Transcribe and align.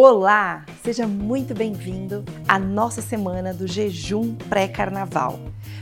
Olá, 0.00 0.64
seja 0.84 1.08
muito 1.08 1.52
bem-vindo 1.52 2.24
à 2.46 2.56
nossa 2.56 3.02
semana 3.02 3.52
do 3.52 3.66
jejum 3.66 4.32
pré-carnaval. 4.48 5.40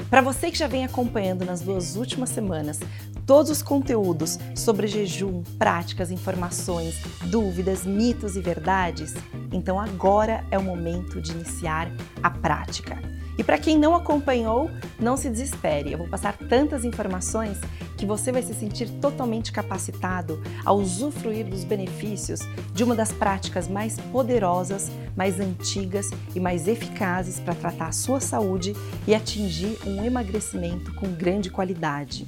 Para 0.09 0.23
você 0.23 0.51
que 0.51 0.57
já 0.57 0.67
vem 0.67 0.87
acompanhando 0.87 1.45
nas 1.45 1.61
duas 1.61 1.97
últimas 1.97 2.31
semanas 2.31 2.81
todos 3.27 3.51
os 3.51 3.61
conteúdos 3.61 4.39
sobre 4.55 4.87
jejum, 4.87 5.43
práticas, 5.59 6.11
informações, 6.11 6.95
dúvidas, 7.27 7.85
mitos 7.85 8.37
e 8.37 8.41
verdades, 8.41 9.13
então 9.53 9.79
agora 9.79 10.47
é 10.51 10.57
o 10.57 10.63
momento 10.63 11.21
de 11.21 11.33
iniciar 11.33 11.93
a 12.23 12.31
prática. 12.31 12.99
E 13.37 13.45
para 13.45 13.59
quem 13.59 13.79
não 13.79 13.95
acompanhou, 13.95 14.71
não 14.99 15.15
se 15.19 15.29
desespere. 15.29 15.93
Eu 15.93 15.99
vou 15.99 16.09
passar 16.09 16.39
tantas 16.39 16.87
informações 16.87 17.59
que 17.97 18.07
você 18.07 18.31
vai 18.31 18.43
se 18.43 18.55
sentir 18.55 18.89
totalmente 19.01 19.51
capacitado 19.51 20.43
a 20.65 20.73
usufruir 20.73 21.47
dos 21.47 21.65
benefícios 21.65 22.41
de 22.75 22.85
uma 22.85 22.95
das 22.95 23.13
práticas 23.13 23.69
mais 23.69 23.97
poderosas, 24.13 24.91
mais 25.17 25.41
antigas 25.41 26.11
e 26.35 26.41
mais 26.41 26.69
eficazes 26.69 27.41
para 27.41 27.55
tratar 27.55 27.89
a 27.89 27.93
sua 27.93 28.21
saúde 28.21 28.75
e 29.07 29.15
atingir 29.15 29.79
um 29.87 30.05
emagrecimento 30.05 30.95
com 30.95 31.11
grande 31.13 31.51
qualidade. 31.51 32.27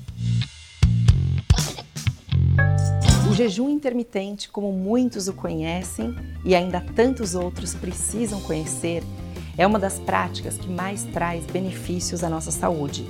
O 3.30 3.34
jejum 3.34 3.68
intermitente, 3.68 4.48
como 4.48 4.72
muitos 4.72 5.28
o 5.28 5.34
conhecem 5.34 6.16
e 6.44 6.54
ainda 6.54 6.80
tantos 6.80 7.34
outros 7.34 7.74
precisam 7.74 8.40
conhecer, 8.40 9.02
é 9.56 9.66
uma 9.66 9.78
das 9.78 9.98
práticas 9.98 10.56
que 10.56 10.68
mais 10.68 11.04
traz 11.04 11.44
benefícios 11.44 12.24
à 12.24 12.30
nossa 12.30 12.50
saúde. 12.50 13.04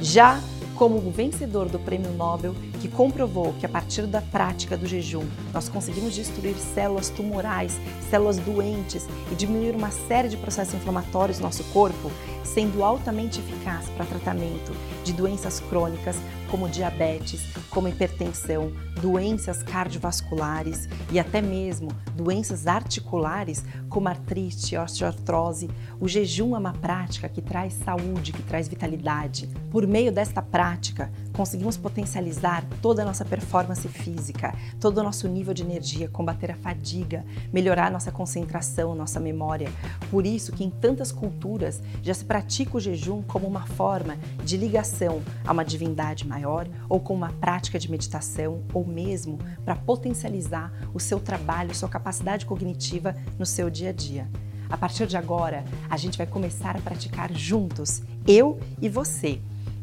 Já 0.00 0.40
como 0.80 0.96
o 0.96 1.10
vencedor 1.10 1.68
do 1.68 1.78
Prêmio 1.78 2.10
Nobel, 2.12 2.54
que 2.80 2.88
comprovou 2.88 3.52
que 3.60 3.66
a 3.66 3.68
partir 3.68 4.06
da 4.06 4.22
prática 4.22 4.78
do 4.78 4.86
jejum 4.86 5.26
nós 5.52 5.68
conseguimos 5.68 6.14
destruir 6.14 6.54
células 6.54 7.10
tumorais, 7.10 7.78
células 8.08 8.38
doentes 8.38 9.06
e 9.30 9.34
diminuir 9.34 9.76
uma 9.76 9.90
série 9.90 10.30
de 10.30 10.38
processos 10.38 10.72
inflamatórios 10.72 11.38
no 11.38 11.44
nosso 11.44 11.62
corpo, 11.64 12.10
sendo 12.44 12.82
altamente 12.82 13.40
eficaz 13.40 13.88
para 13.90 14.06
tratamento 14.06 14.72
de 15.04 15.12
doenças 15.12 15.60
crônicas 15.60 16.16
como 16.50 16.68
diabetes, 16.68 17.40
como 17.70 17.88
hipertensão, 17.88 18.72
doenças 19.00 19.62
cardiovasculares 19.62 20.88
e 21.12 21.18
até 21.18 21.40
mesmo 21.40 21.88
doenças 22.14 22.66
articulares 22.66 23.64
como 23.88 24.08
artrite, 24.08 24.76
osteoartrose. 24.76 25.70
O 26.00 26.08
jejum 26.08 26.54
é 26.54 26.58
uma 26.58 26.72
prática 26.72 27.28
que 27.28 27.40
traz 27.40 27.74
saúde, 27.74 28.32
que 28.32 28.42
traz 28.42 28.68
vitalidade. 28.68 29.48
Por 29.70 29.86
meio 29.86 30.12
desta 30.12 30.42
prática, 30.42 31.10
conseguimos 31.32 31.76
potencializar 31.76 32.64
toda 32.82 33.02
a 33.02 33.04
nossa 33.04 33.24
performance 33.24 33.86
física, 33.88 34.54
todo 34.80 34.98
o 34.98 35.02
nosso 35.02 35.28
nível 35.28 35.54
de 35.54 35.62
energia, 35.62 36.08
combater 36.08 36.50
a 36.50 36.56
fadiga, 36.56 37.24
melhorar 37.52 37.90
nossa 37.90 38.10
concentração, 38.10 38.94
nossa 38.94 39.20
memória. 39.20 39.70
Por 40.10 40.26
isso 40.26 40.52
que 40.52 40.64
em 40.64 40.70
tantas 40.70 41.12
culturas 41.12 41.80
já 42.02 42.12
se 42.12 42.24
pratica 42.30 42.76
o 42.76 42.80
jejum 42.80 43.22
como 43.22 43.44
uma 43.44 43.66
forma 43.66 44.16
de 44.44 44.56
ligação 44.56 45.20
a 45.44 45.50
uma 45.50 45.64
divindade 45.64 46.24
maior 46.24 46.68
ou 46.88 47.00
com 47.00 47.12
uma 47.12 47.32
prática 47.32 47.76
de 47.76 47.90
meditação 47.90 48.62
ou 48.72 48.86
mesmo 48.86 49.36
para 49.64 49.74
potencializar 49.74 50.72
o 50.94 51.00
seu 51.00 51.18
trabalho, 51.18 51.74
sua 51.74 51.88
capacidade 51.88 52.46
cognitiva 52.46 53.16
no 53.36 53.44
seu 53.44 53.68
dia 53.68 53.90
a 53.90 53.92
dia. 53.92 54.28
A 54.68 54.76
partir 54.76 55.08
de 55.08 55.16
agora, 55.16 55.64
a 55.90 55.96
gente 55.96 56.16
vai 56.16 56.26
começar 56.28 56.76
a 56.76 56.80
praticar 56.80 57.32
juntos, 57.32 58.00
eu 58.28 58.60
e 58.80 58.88
você. 58.88 59.40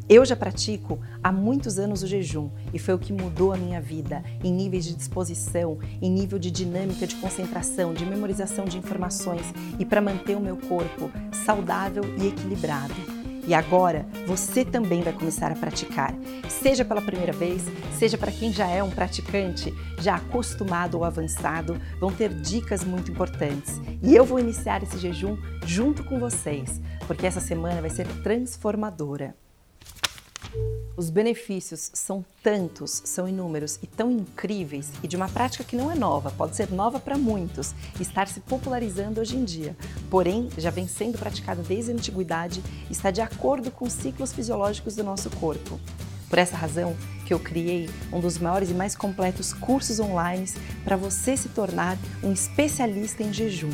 Eu 0.09 0.23
já 0.23 0.37
pratico 0.37 1.01
há 1.21 1.33
muitos 1.33 1.77
anos 1.77 2.01
o 2.01 2.07
jejum 2.07 2.49
e 2.73 2.79
foi 2.79 2.93
o 2.93 2.99
que 2.99 3.11
mudou 3.11 3.51
a 3.51 3.57
minha 3.57 3.81
vida 3.81 4.23
em 4.41 4.53
níveis 4.53 4.85
de 4.85 4.95
disposição, 4.95 5.79
em 6.01 6.09
nível 6.09 6.39
de 6.39 6.49
dinâmica 6.49 7.05
de 7.05 7.15
concentração, 7.15 7.93
de 7.93 8.05
memorização 8.05 8.63
de 8.63 8.77
informações 8.77 9.45
e 9.77 9.85
para 9.85 9.99
manter 9.99 10.37
o 10.37 10.39
meu 10.39 10.55
corpo 10.55 11.11
saudável 11.45 12.03
e 12.17 12.27
equilibrado. 12.27 12.95
E 13.45 13.53
agora 13.53 14.05
você 14.25 14.63
também 14.63 15.01
vai 15.01 15.11
começar 15.11 15.51
a 15.51 15.55
praticar, 15.55 16.13
seja 16.47 16.85
pela 16.85 17.01
primeira 17.01 17.33
vez, 17.33 17.63
seja 17.97 18.17
para 18.17 18.31
quem 18.31 18.53
já 18.53 18.67
é 18.67 18.81
um 18.81 18.89
praticante, 18.89 19.73
já 19.99 20.15
acostumado 20.15 20.95
ou 20.95 21.03
avançado, 21.03 21.81
vão 21.99 22.13
ter 22.13 22.33
dicas 22.33 22.81
muito 22.81 23.11
importantes. 23.11 23.81
E 24.01 24.15
eu 24.15 24.23
vou 24.23 24.39
iniciar 24.39 24.83
esse 24.83 24.97
jejum 24.97 25.37
junto 25.65 26.01
com 26.05 26.17
vocês, 26.17 26.81
porque 27.07 27.25
essa 27.25 27.41
semana 27.41 27.81
vai 27.81 27.89
ser 27.89 28.07
transformadora. 28.21 29.35
Os 30.97 31.11
benefícios 31.11 31.91
são 31.93 32.25
tantos, 32.41 33.03
são 33.05 33.27
inúmeros 33.27 33.77
e 33.83 33.85
tão 33.85 34.11
incríveis 34.11 34.91
e 35.03 35.07
de 35.07 35.15
uma 35.15 35.29
prática 35.29 35.63
que 35.63 35.75
não 35.75 35.91
é 35.91 35.95
nova, 35.95 36.31
pode 36.31 36.55
ser 36.55 36.71
nova 36.71 36.99
para 36.99 37.15
muitos, 37.15 37.75
estar 37.99 38.27
se 38.27 38.39
popularizando 38.39 39.21
hoje 39.21 39.37
em 39.37 39.45
dia. 39.45 39.77
Porém, 40.09 40.49
já 40.57 40.71
vem 40.71 40.87
sendo 40.87 41.19
praticada 41.19 41.61
desde 41.61 41.91
a 41.91 41.93
antiguidade 41.93 42.63
e 42.89 42.93
está 42.93 43.11
de 43.11 43.21
acordo 43.21 43.69
com 43.69 43.85
os 43.85 43.93
ciclos 43.93 44.33
fisiológicos 44.33 44.95
do 44.95 45.03
nosso 45.03 45.29
corpo. 45.29 45.79
Por 46.27 46.39
essa 46.39 46.57
razão 46.57 46.97
que 47.27 47.33
eu 47.33 47.39
criei 47.39 47.87
um 48.11 48.19
dos 48.19 48.39
maiores 48.39 48.71
e 48.71 48.73
mais 48.73 48.95
completos 48.95 49.53
cursos 49.53 49.99
online 49.99 50.49
para 50.83 50.97
você 50.97 51.37
se 51.37 51.49
tornar 51.49 51.95
um 52.23 52.33
especialista 52.33 53.21
em 53.21 53.31
jejum 53.31 53.69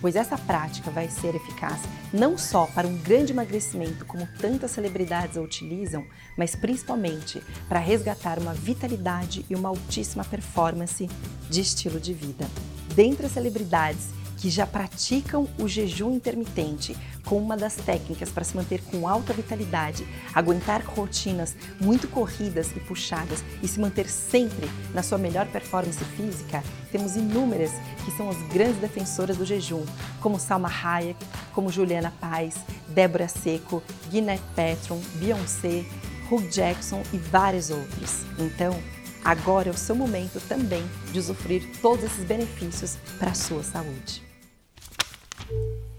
pois 0.00 0.16
essa 0.16 0.36
prática 0.36 0.90
vai 0.90 1.08
ser 1.08 1.34
eficaz 1.34 1.80
não 2.12 2.38
só 2.38 2.66
para 2.66 2.86
um 2.86 2.96
grande 2.98 3.32
emagrecimento, 3.32 4.04
como 4.04 4.28
tantas 4.38 4.70
celebridades 4.70 5.36
a 5.36 5.40
utilizam, 5.40 6.04
mas 6.36 6.54
principalmente 6.54 7.42
para 7.68 7.78
resgatar 7.78 8.38
uma 8.38 8.54
vitalidade 8.54 9.44
e 9.48 9.54
uma 9.54 9.68
altíssima 9.68 10.24
performance 10.24 11.08
de 11.48 11.60
estilo 11.60 12.00
de 12.00 12.12
vida. 12.12 12.46
Dentre 12.94 13.26
as 13.26 13.32
celebridades 13.32 14.08
que 14.36 14.50
já 14.50 14.66
praticam 14.66 15.48
o 15.58 15.66
jejum 15.66 16.12
intermitente 16.12 16.96
como 17.24 17.40
uma 17.40 17.56
das 17.56 17.74
técnicas 17.74 18.30
para 18.30 18.44
se 18.44 18.56
manter 18.56 18.80
com 18.82 19.08
alta 19.08 19.32
vitalidade, 19.32 20.06
aguentar 20.32 20.82
rotinas 20.84 21.56
muito 21.80 22.06
corridas 22.08 22.70
e 22.76 22.80
puxadas 22.80 23.42
e 23.62 23.68
se 23.68 23.80
manter 23.80 24.08
sempre 24.08 24.70
na 24.94 25.02
sua 25.02 25.18
melhor 25.18 25.46
performance 25.46 26.02
física, 26.16 26.62
temos 26.92 27.16
inúmeras 27.16 27.72
que 28.04 28.10
são 28.12 28.30
as 28.30 28.36
grandes 28.52 28.80
defensoras 28.80 29.36
do 29.36 29.44
jejum, 29.44 29.84
como 30.20 30.38
Salma 30.38 30.70
Hayek, 30.70 31.18
como 31.52 31.70
Juliana 31.70 32.12
Paz, 32.20 32.54
Débora 32.88 33.28
Seco, 33.28 33.82
Gwyneth 34.10 34.42
Paltrow, 34.54 35.00
Beyoncé, 35.16 35.84
Hugh 36.30 36.48
Jackson 36.48 37.02
e 37.12 37.18
vários 37.18 37.70
outros. 37.70 38.24
Então, 38.38 38.76
agora 39.26 39.68
é 39.68 39.72
o 39.72 39.76
seu 39.76 39.96
momento 39.96 40.40
também 40.48 40.88
de 41.12 41.18
usufruir 41.18 41.68
todos 41.82 42.04
esses 42.04 42.24
benefícios 42.24 42.96
para 43.18 43.30
a 43.30 43.34
sua 43.34 43.64
saúde. 43.64 44.22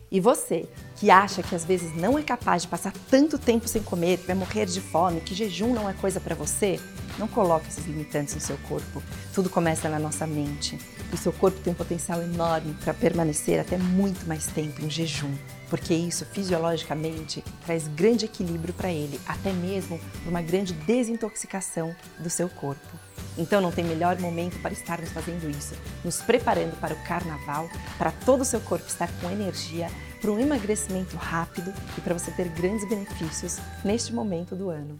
E 0.10 0.22
você, 0.22 0.66
que 0.96 1.12
acha 1.12 1.44
que 1.44 1.54
às 1.54 1.66
vezes 1.66 1.94
não 1.94 2.18
é 2.18 2.24
capaz 2.24 2.62
de 2.62 2.70
passar 2.70 2.94
tanto 3.12 3.38
tempo 3.38 3.68
sem 3.68 3.84
comer, 3.84 4.18
vai 4.26 4.34
morrer 4.34 4.66
de 4.66 4.80
fome, 4.80 5.20
que 5.20 5.36
jejum 5.36 5.74
não 5.74 5.90
é 5.90 5.94
coisa 5.94 6.22
para 6.22 6.34
você, 6.34 6.80
não 7.20 7.28
coloque 7.28 7.68
esses 7.68 7.86
limitantes 7.86 8.34
no 8.34 8.40
seu 8.40 8.58
corpo. 8.70 9.04
Tudo 9.34 9.50
começa 9.50 9.90
na 9.90 10.00
nossa 10.00 10.26
mente. 10.26 10.80
O 11.12 11.18
seu 11.18 11.34
corpo 11.34 11.60
tem 11.60 11.74
um 11.74 11.76
potencial 11.76 12.22
enorme 12.22 12.74
para 12.76 12.94
permanecer 12.94 13.60
até 13.60 13.78
muito 13.78 14.26
mais 14.26 14.48
tempo 14.48 14.82
em 14.82 14.90
jejum, 14.90 15.36
porque 15.70 15.94
isso 15.94 16.26
fisiologicamente 16.26 17.44
traz 17.66 17.88
grande 17.88 18.26
equilíbrio 18.26 18.74
para 18.74 18.92
ele, 18.92 19.20
até 19.28 19.52
mesmo 19.52 20.00
uma 20.26 20.42
grande 20.42 20.74
desintoxicação 20.74 21.96
do 22.20 22.30
seu 22.30 22.50
corpo. 22.50 22.98
Então 23.38 23.62
não 23.62 23.72
tem 23.72 23.86
melhor 23.86 24.20
momento 24.20 24.60
para 24.62 24.74
estarmos 24.74 25.12
fazendo 25.12 25.50
isso, 25.50 25.76
nos 26.04 26.22
preparando 26.22 26.80
para 26.80 26.94
o 26.94 27.04
carnaval, 27.04 27.70
para 27.98 28.12
todo 28.12 28.42
o 28.42 28.46
seu 28.46 28.60
corpo 28.62 28.88
estar 28.88 29.10
com 29.20 29.30
energia, 29.30 29.90
para 30.20 30.32
um 30.32 30.40
emagrecimento 30.40 31.16
rápido 31.16 31.72
e 31.98 32.02
para 32.02 32.18
você 32.18 32.32
ter 32.32 32.50
grandes 32.50 32.88
benefícios 32.88 33.58
neste 33.84 34.14
momento 34.14 34.56
do 34.56 34.70
ano. 34.70 35.00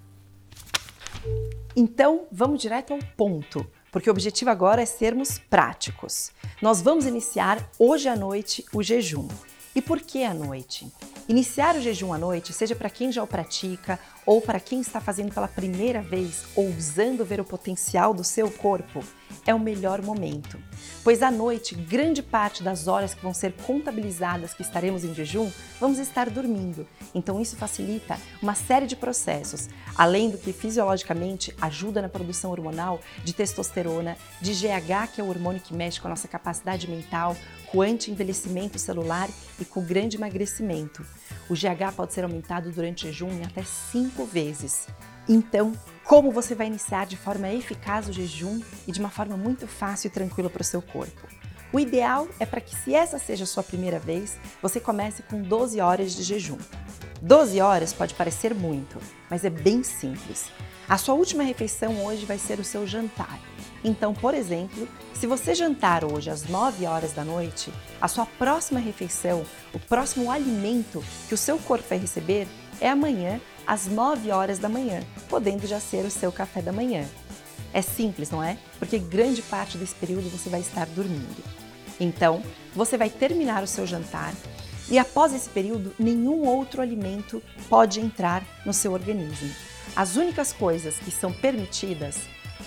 Então, 1.76 2.26
vamos 2.32 2.62
direto 2.62 2.94
ao 2.94 3.00
ponto, 3.16 3.66
porque 3.92 4.10
o 4.10 4.14
objetivo 4.14 4.50
agora 4.50 4.82
é 4.82 4.86
sermos 4.86 5.38
práticos. 5.38 6.32
Nós 6.62 6.82
vamos 6.82 7.06
iniciar 7.06 7.70
hoje 7.78 8.08
à 8.08 8.16
noite 8.16 8.66
o 8.74 8.82
jejum. 8.82 9.28
E 9.78 9.82
por 9.82 10.02
que 10.02 10.24
à 10.24 10.34
noite? 10.34 10.92
Iniciar 11.30 11.76
o 11.76 11.80
jejum 11.80 12.12
à 12.12 12.18
noite, 12.18 12.52
seja 12.52 12.76
para 12.76 12.90
quem 12.90 13.12
já 13.12 13.22
o 13.22 13.28
pratica 13.28 14.00
ou 14.26 14.42
para 14.42 14.60
quem 14.60 14.82
está 14.82 15.00
fazendo 15.00 15.32
pela 15.32 15.48
primeira 15.48 16.02
vez, 16.02 16.46
ousando 16.56 17.24
ver 17.24 17.40
o 17.40 17.46
potencial 17.46 18.12
do 18.12 18.24
seu 18.24 18.50
corpo, 18.50 19.04
é 19.48 19.56
o 19.56 19.60
melhor 19.60 20.02
momento. 20.02 20.60
Pois 21.04 21.24
à 21.24 21.32
noite, 21.32 21.74
grande 21.74 22.22
parte 22.22 22.62
das 22.62 22.88
horas 22.88 23.14
que 23.14 23.24
vão 23.24 23.34
ser 23.34 23.54
contabilizadas 23.54 24.54
que 24.54 24.62
estaremos 24.62 25.06
em 25.06 25.16
jejum, 25.16 25.50
vamos 25.80 25.98
estar 25.98 26.30
dormindo. 26.30 26.86
Então 27.16 27.42
isso 27.42 27.56
facilita 27.56 28.18
uma 28.42 28.54
série 28.54 28.86
de 28.86 28.96
processos, 28.96 29.70
além 29.96 30.30
do 30.30 30.38
que 30.38 30.52
fisiologicamente 30.52 31.56
ajuda 31.62 32.02
na 32.02 32.10
produção 32.10 32.52
hormonal 32.52 33.00
de 33.24 33.34
testosterona, 33.34 34.18
de 34.42 34.54
GH, 34.54 35.14
que 35.16 35.22
é 35.22 35.24
o 35.24 35.30
hormônio 35.30 35.62
que 35.62 35.74
mexe 35.74 36.00
com 36.00 36.08
a 36.08 36.12
nossa 36.12 36.28
capacidade 36.28 36.90
mental, 36.90 37.36
com 37.72 37.82
anti-envelhecimento 37.82 38.78
celular 38.78 39.30
e 39.60 39.66
com 39.66 39.82
grande 39.82 40.18
emagrecimento. 40.18 41.06
O 41.50 41.54
GH 41.54 41.96
pode 41.96 42.14
ser 42.14 42.26
aumentado 42.26 42.70
durante 42.70 43.06
o 43.06 43.08
jejum 43.08 43.30
em 43.30 43.46
até 43.46 43.64
5 43.64 44.26
vezes. 44.26 44.88
Então, 45.28 45.74
como 46.08 46.32
você 46.32 46.56
vai 46.56 46.68
iniciar 46.68 47.06
de 47.06 47.18
forma 47.18 47.50
eficaz 47.50 48.08
o 48.08 48.14
jejum 48.14 48.62
e 48.88 48.94
de 48.94 49.00
uma 49.00 49.10
forma 49.10 49.36
muito 49.36 49.68
fácil 49.68 50.08
e 50.08 50.12
tranquila 50.12 50.50
para 50.50 50.62
o 50.62 50.66
seu 50.66 50.82
corpo? 50.82 51.28
O 51.74 51.82
ideal 51.82 52.30
é 52.40 52.46
para 52.46 52.62
que, 52.62 52.74
se 52.74 52.96
essa 52.96 53.20
seja 53.20 53.44
a 53.44 53.48
sua 53.48 53.62
primeira 53.62 54.00
vez, 54.00 54.38
você 54.62 54.80
comece 54.80 55.22
com 55.24 55.42
12 55.42 55.82
horas 55.82 56.16
de 56.16 56.24
jejum. 56.24 56.58
12 57.22 57.60
horas 57.60 57.92
pode 57.92 58.14
parecer 58.14 58.56
muito, 58.56 58.98
mas 59.30 59.44
é 59.44 59.50
bem 59.50 59.84
simples. 59.84 60.50
A 60.88 60.98
sua 60.98 61.14
última 61.14 61.44
refeição 61.44 62.06
hoje 62.06 62.26
vai 62.26 62.38
ser 62.38 62.58
o 62.58 62.64
seu 62.64 62.88
jantar. 62.88 63.38
Então, 63.84 64.14
por 64.14 64.34
exemplo, 64.34 64.88
se 65.14 65.28
você 65.28 65.54
jantar 65.54 66.06
hoje 66.06 66.30
às 66.30 66.48
9 66.48 66.86
horas 66.86 67.12
da 67.12 67.26
noite, 67.26 67.70
a 68.00 68.08
sua 68.08 68.26
próxima 68.26 68.80
refeição, 68.80 69.44
o 69.74 69.80
próximo 69.80 70.32
alimento 70.32 71.04
que 71.28 71.34
o 71.34 71.38
seu 71.38 71.60
corpo 71.60 71.90
vai 71.90 71.98
receber 71.98 72.48
é 72.80 72.90
amanhã 72.90 73.42
às 73.66 73.88
9 73.88 74.32
horas 74.32 74.58
da 74.58 74.70
manhã, 74.70 75.02
podendo 75.30 75.68
já 75.68 75.80
ser 75.80 76.06
o 76.06 76.12
seu 76.12 76.32
café 76.32 76.62
da 76.62 76.72
manhã. 76.72 77.06
É 77.74 77.82
simples, 77.82 78.32
não 78.32 78.44
é? 78.44 78.58
Porque 78.80 78.98
grande 78.98 79.42
parte 79.42 79.78
desse 79.78 79.96
período 79.96 80.30
você 80.30 80.50
vai 80.50 80.62
estar 80.62 80.86
dormindo. 80.88 81.44
Então, 82.00 82.42
você 82.76 82.98
vai 82.98 83.10
terminar 83.10 83.64
o 83.64 83.68
seu 83.68 83.86
jantar 83.86 84.34
e 84.90 84.98
após 84.98 85.34
esse 85.34 85.50
período, 85.50 85.94
nenhum 86.00 86.46
outro 86.46 86.82
alimento 86.82 87.44
pode 87.68 88.00
entrar 88.00 88.46
no 88.66 88.74
seu 88.74 88.94
organismo. 88.94 89.50
As 89.96 90.16
únicas 90.16 90.54
coisas 90.54 90.98
que 90.98 91.12
são 91.12 91.32
permitidas: 91.32 92.20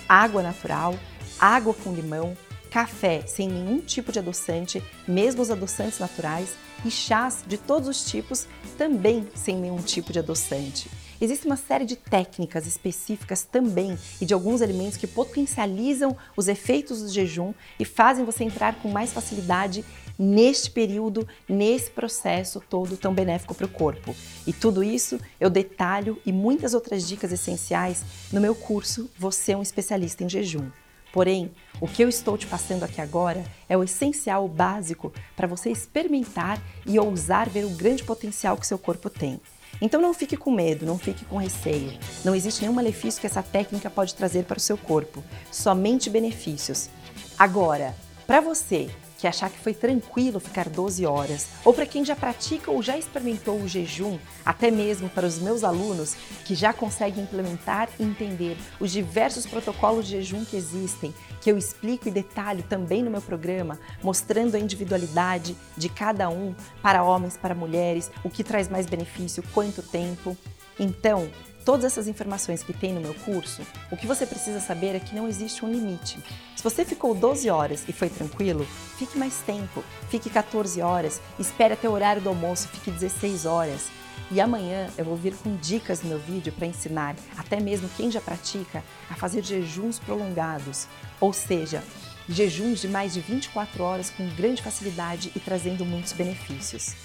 água 0.07 0.43
natural, 0.43 0.95
água 1.39 1.73
com 1.73 1.93
limão, 1.93 2.37
café 2.69 3.23
sem 3.25 3.47
nenhum 3.47 3.79
tipo 3.79 4.11
de 4.11 4.19
adoçante, 4.19 4.83
mesmo 5.07 5.41
os 5.41 5.49
adoçantes 5.49 5.97
naturais, 5.97 6.55
e 6.85 6.91
chás 6.91 7.43
de 7.45 7.57
todos 7.57 7.87
os 7.87 8.05
tipos, 8.05 8.47
também 8.77 9.27
sem 9.33 9.57
nenhum 9.57 9.81
tipo 9.81 10.13
de 10.13 10.19
adoçante. 10.19 10.89
Existe 11.21 11.45
uma 11.45 11.55
série 11.55 11.85
de 11.85 11.95
técnicas 11.95 12.65
específicas 12.65 13.43
também 13.43 13.95
e 14.19 14.25
de 14.25 14.33
alguns 14.33 14.59
alimentos 14.59 14.97
que 14.97 15.05
potencializam 15.05 16.17
os 16.35 16.47
efeitos 16.47 16.99
do 16.99 17.09
jejum 17.09 17.53
e 17.79 17.85
fazem 17.85 18.25
você 18.25 18.43
entrar 18.43 18.81
com 18.81 18.89
mais 18.89 19.13
facilidade 19.13 19.85
neste 20.17 20.71
período, 20.71 21.27
nesse 21.47 21.91
processo 21.91 22.59
todo 22.59 22.97
tão 22.97 23.13
benéfico 23.13 23.53
para 23.53 23.67
o 23.67 23.69
corpo. 23.69 24.15
E 24.47 24.51
tudo 24.51 24.83
isso 24.83 25.19
eu 25.39 25.51
detalho 25.51 26.19
e 26.25 26.31
muitas 26.31 26.73
outras 26.73 27.07
dicas 27.07 27.31
essenciais 27.31 28.03
no 28.33 28.41
meu 28.41 28.55
curso 28.55 29.07
Você 29.15 29.51
é 29.51 29.57
um 29.57 29.61
especialista 29.61 30.23
em 30.23 30.29
jejum. 30.29 30.71
Porém, 31.13 31.51
o 31.79 31.87
que 31.87 32.03
eu 32.03 32.09
estou 32.09 32.35
te 32.35 32.47
passando 32.47 32.83
aqui 32.83 32.99
agora 32.99 33.43
é 33.69 33.77
o 33.77 33.83
essencial, 33.83 34.45
o 34.45 34.47
básico, 34.47 35.13
para 35.35 35.45
você 35.45 35.69
experimentar 35.69 36.59
e 36.83 36.97
ousar 36.97 37.47
ver 37.47 37.65
o 37.65 37.69
grande 37.69 38.03
potencial 38.03 38.57
que 38.57 38.65
seu 38.65 38.79
corpo 38.79 39.07
tem. 39.07 39.39
Então 39.81 39.99
não 39.99 40.13
fique 40.13 40.37
com 40.37 40.51
medo, 40.51 40.85
não 40.85 40.99
fique 40.99 41.25
com 41.25 41.37
receio. 41.37 41.97
Não 42.23 42.35
existe 42.35 42.61
nenhum 42.61 42.73
malefício 42.73 43.19
que 43.19 43.27
essa 43.27 43.41
técnica 43.41 43.89
pode 43.89 44.13
trazer 44.13 44.45
para 44.45 44.59
o 44.59 44.61
seu 44.61 44.77
corpo, 44.77 45.23
somente 45.51 46.09
benefícios. 46.09 46.89
Agora, 47.37 47.95
para 48.27 48.39
você 48.39 48.91
que 49.21 49.27
achar 49.27 49.51
que 49.51 49.59
foi 49.59 49.75
tranquilo 49.75 50.39
ficar 50.39 50.67
12 50.67 51.05
horas, 51.05 51.47
ou 51.63 51.71
para 51.71 51.85
quem 51.85 52.03
já 52.03 52.15
pratica 52.15 52.71
ou 52.71 52.81
já 52.81 52.97
experimentou 52.97 53.61
o 53.61 53.67
jejum, 53.67 54.17
até 54.43 54.71
mesmo 54.71 55.07
para 55.09 55.27
os 55.27 55.37
meus 55.37 55.63
alunos 55.63 56.15
que 56.43 56.55
já 56.55 56.73
conseguem 56.73 57.23
implementar 57.23 57.87
e 57.99 58.03
entender 58.03 58.57
os 58.79 58.91
diversos 58.91 59.45
protocolos 59.45 60.07
de 60.07 60.13
jejum 60.13 60.43
que 60.43 60.57
existem, 60.57 61.13
que 61.39 61.51
eu 61.51 61.57
explico 61.57 62.07
e 62.07 62.11
detalho 62.11 62.63
também 62.63 63.03
no 63.03 63.11
meu 63.11 63.21
programa, 63.21 63.79
mostrando 64.01 64.55
a 64.55 64.59
individualidade 64.59 65.55
de 65.77 65.87
cada 65.87 66.27
um 66.27 66.55
para 66.81 67.03
homens, 67.03 67.37
para 67.37 67.53
mulheres, 67.53 68.09
o 68.23 68.29
que 68.29 68.43
traz 68.43 68.67
mais 68.67 68.87
benefício, 68.87 69.43
quanto 69.53 69.83
tempo. 69.83 70.35
Então, 70.81 71.29
todas 71.63 71.85
essas 71.85 72.07
informações 72.07 72.63
que 72.63 72.73
tem 72.73 72.91
no 72.91 72.99
meu 72.99 73.13
curso, 73.13 73.61
o 73.91 73.95
que 73.95 74.07
você 74.07 74.25
precisa 74.25 74.59
saber 74.59 74.95
é 74.95 74.99
que 74.99 75.13
não 75.13 75.27
existe 75.27 75.63
um 75.63 75.71
limite. 75.71 76.17
Se 76.55 76.63
você 76.63 76.83
ficou 76.83 77.13
12 77.13 77.51
horas 77.51 77.85
e 77.87 77.93
foi 77.93 78.09
tranquilo, 78.09 78.65
fique 78.97 79.15
mais 79.15 79.37
tempo, 79.45 79.83
fique 80.09 80.27
14 80.27 80.81
horas, 80.81 81.21
espere 81.37 81.75
até 81.75 81.87
o 81.87 81.91
horário 81.91 82.19
do 82.19 82.29
almoço, 82.29 82.67
fique 82.67 82.89
16 82.89 83.45
horas. 83.45 83.89
E 84.31 84.41
amanhã 84.41 84.89
eu 84.97 85.05
vou 85.05 85.15
vir 85.15 85.35
com 85.35 85.55
dicas 85.57 86.01
no 86.01 86.09
meu 86.09 86.19
vídeo 86.19 86.51
para 86.51 86.65
ensinar 86.65 87.15
até 87.37 87.59
mesmo 87.59 87.87
quem 87.95 88.09
já 88.09 88.19
pratica 88.19 88.83
a 89.07 89.13
fazer 89.13 89.43
jejuns 89.43 89.99
prolongados, 89.99 90.87
ou 91.19 91.31
seja, 91.31 91.83
jejuns 92.27 92.81
de 92.81 92.87
mais 92.87 93.13
de 93.13 93.19
24 93.19 93.83
horas 93.83 94.09
com 94.09 94.27
grande 94.29 94.63
facilidade 94.63 95.31
e 95.35 95.39
trazendo 95.39 95.85
muitos 95.85 96.13
benefícios. 96.13 96.95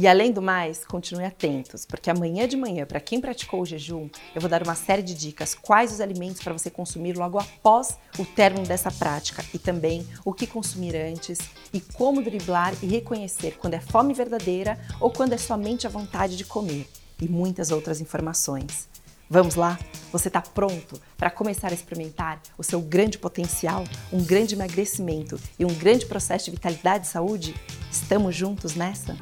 E 0.00 0.08
além 0.08 0.32
do 0.32 0.40
mais, 0.40 0.82
continue 0.82 1.26
atentos, 1.26 1.84
porque 1.84 2.08
amanhã 2.08 2.48
de 2.48 2.56
manhã, 2.56 2.86
para 2.86 3.00
quem 3.00 3.20
praticou 3.20 3.60
o 3.60 3.66
jejum, 3.66 4.08
eu 4.34 4.40
vou 4.40 4.48
dar 4.48 4.62
uma 4.62 4.74
série 4.74 5.02
de 5.02 5.14
dicas 5.14 5.54
quais 5.54 5.92
os 5.92 6.00
alimentos 6.00 6.42
para 6.42 6.54
você 6.54 6.70
consumir 6.70 7.18
logo 7.18 7.38
após 7.38 7.98
o 8.18 8.24
término 8.24 8.66
dessa 8.66 8.90
prática 8.90 9.44
e 9.52 9.58
também 9.58 10.08
o 10.24 10.32
que 10.32 10.46
consumir 10.46 10.96
antes 10.96 11.38
e 11.70 11.82
como 11.82 12.22
driblar 12.22 12.72
e 12.82 12.86
reconhecer 12.86 13.58
quando 13.58 13.74
é 13.74 13.80
fome 13.80 14.14
verdadeira 14.14 14.80
ou 14.98 15.10
quando 15.10 15.34
é 15.34 15.36
somente 15.36 15.86
a 15.86 15.90
vontade 15.90 16.34
de 16.34 16.46
comer 16.46 16.88
e 17.20 17.28
muitas 17.28 17.70
outras 17.70 18.00
informações. 18.00 18.88
Vamos 19.28 19.54
lá? 19.54 19.78
Você 20.12 20.28
está 20.28 20.40
pronto 20.40 20.98
para 21.18 21.30
começar 21.30 21.72
a 21.72 21.74
experimentar 21.74 22.40
o 22.56 22.62
seu 22.62 22.80
grande 22.80 23.18
potencial, 23.18 23.84
um 24.10 24.24
grande 24.24 24.54
emagrecimento 24.54 25.38
e 25.58 25.64
um 25.66 25.74
grande 25.74 26.06
processo 26.06 26.46
de 26.46 26.52
vitalidade 26.52 27.06
e 27.06 27.10
saúde? 27.10 27.54
Estamos 27.92 28.34
juntos 28.34 28.74
nessa? 28.74 29.14